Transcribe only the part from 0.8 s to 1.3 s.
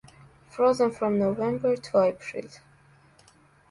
from